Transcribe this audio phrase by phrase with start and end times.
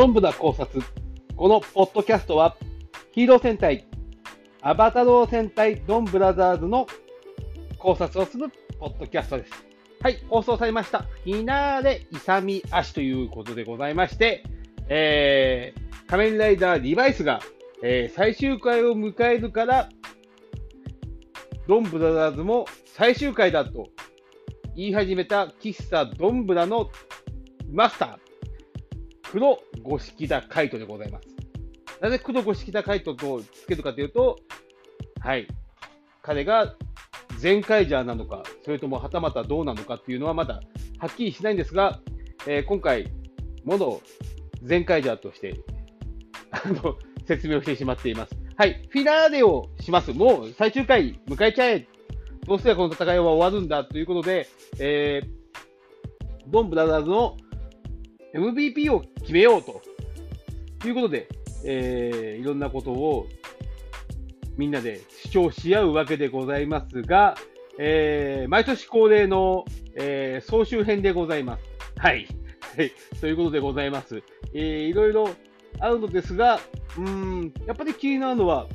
[0.00, 0.82] どんぶら考察。
[1.36, 2.56] このポッドキャストは、
[3.12, 3.84] ヒーロー戦隊、
[4.62, 6.86] アバタロー戦隊ドンブラザーズの
[7.78, 8.46] 考察をする
[8.78, 9.52] ポッドキャストです。
[10.00, 11.00] はい、放送されました。
[11.00, 14.42] フィナーレ勇み足ということでございまして、
[14.88, 17.42] えー、仮面ライダーリバイスが、
[17.82, 19.90] えー、最終回を迎えるから、
[21.68, 23.88] ドンブラザーズも最終回だと
[24.74, 26.90] 言い始めた喫茶ドンブラの
[27.70, 28.29] マスター、
[29.30, 31.28] 黒五色田海斗でございます。
[32.00, 34.36] なぜ黒五色田海斗とつけるかというと、
[35.20, 35.46] はい、
[36.20, 36.74] 彼が
[37.38, 40.60] 全カイジャーなのか、それともはたまたどうなのかっていうのはまだ
[40.98, 42.00] はっきりしないんですが、
[42.48, 43.08] えー、今回、
[43.64, 44.02] 元
[44.64, 45.60] 全カイジャーとして
[46.50, 46.96] あの
[47.28, 48.34] 説明をしてしまっています。
[48.56, 50.12] はい、フィナーレをします。
[50.12, 51.86] もう最終回迎えちゃえ。
[52.46, 54.48] どうすればこの戦いは終わるんだということで、
[54.80, 55.28] えー、
[56.48, 57.36] ドンブラザーズの
[58.34, 59.82] MVP を決めようと
[60.80, 61.28] ということで、
[61.64, 63.26] えー、いろんなことを
[64.56, 67.36] みんなで主張し合うわけでございますが、
[67.78, 71.64] えー、毎年恒例の、えー、総集編でございます。
[71.98, 72.26] はい。
[72.76, 72.92] はい。
[73.20, 74.22] ということでございます。
[74.54, 75.30] えー、いろいろ
[75.78, 76.60] あるのですが、
[76.98, 78.66] うん、やっぱり気になるのは、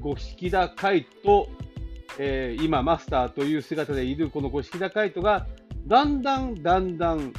[0.00, 1.48] 五色田海と、
[2.18, 5.46] えー、今マスターという姿でいるこの五色田海人が、
[5.86, 7.32] だんだんだんだん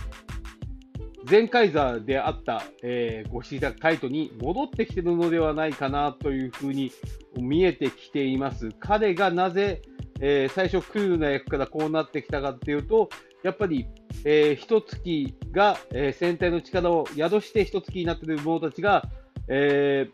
[1.29, 6.91] 前回座であった、えー、ゴシダカイトに戻ってきてるのではないかなというふうに
[7.35, 8.71] 見えてきています。
[8.79, 9.81] 彼がなぜ、
[10.21, 13.09] えー、最初クールな役からこうなってきたかっていうと、
[13.43, 13.87] やっぱり、
[14.23, 19.03] えー、一月が、えー、戦隊の力を宿して一月になっている者たちが、
[19.49, 20.09] え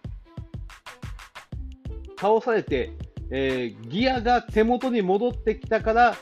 [2.17, 2.91] ー、倒されて、
[3.29, 6.15] えー、ギアが手元に戻ってきたから、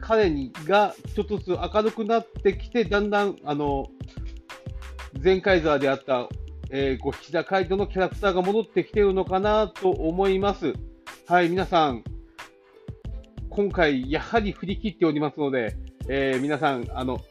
[0.00, 3.86] 彼にがちょっとずつ明るくなってきて、だんだん、あの、
[5.24, 6.28] 前回座であった、
[6.68, 10.74] えー、ご岸田海人のキャラクターが戻ってきているのかなと思います。
[11.26, 12.04] はい、皆さん、
[13.48, 15.78] 今回、やはり振り切っておりますので、
[16.10, 17.22] えー、皆さん、あの、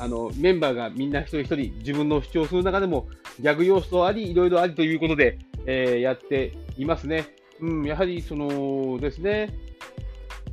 [0.00, 3.06] あのメンバーがみんな一人一人自分の主張する中でも
[3.38, 7.28] ギャグ要素あり、いろいろありということで、えー、やっていますね。
[7.60, 9.56] うん、やはりそのですね、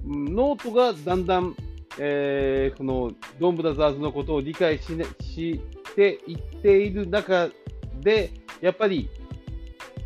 [0.05, 1.55] 脳人がだんだん、
[1.97, 5.59] えー、このドンブラザーズのことを理解し,、し
[5.97, 7.49] ていっている中
[8.01, 8.29] で、
[8.61, 9.09] やっぱり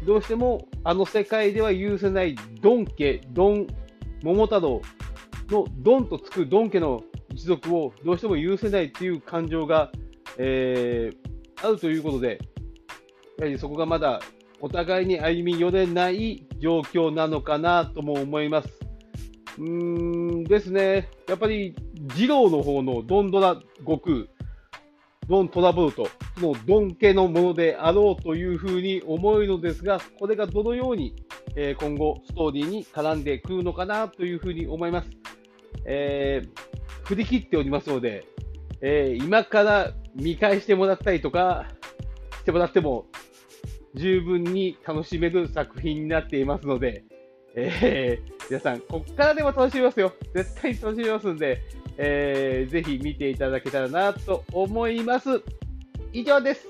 [0.05, 3.67] どうしてもあの世界では許せないドン家、ドン
[4.23, 4.81] 桃太郎
[5.49, 9.91] のドンとつくドン家の一族をどうしても許せないという感情が、
[10.37, 12.39] えー、あるということで、
[13.37, 14.21] やはりそこがまだ
[14.61, 18.69] お互いに歩み寄れない状況なのかなとも思います。
[19.57, 21.75] うーんですね、やっぱり
[22.15, 24.25] 二郎の方のドンドラ悟空、
[25.31, 31.15] ドントラブルト、そのドン家のものであろうというふうに思うのですが、これがどのように、
[31.55, 35.09] えー、今後ストーリーに絡んでくるのかなというふうに思います。
[35.85, 38.25] えー、振り切っておりますので、
[38.81, 41.69] えー、今から見返してもらったりとか
[42.41, 43.05] してもらっても
[43.95, 47.05] 十分に楽しめる作品になっていますので、
[47.55, 50.13] えー、皆さん、こっからでも楽しみますよ。
[50.33, 51.61] 絶対に楽しみますんで、
[51.97, 55.41] えー、ぜひ見ていただけたらなと思います。
[56.13, 56.67] 以上です。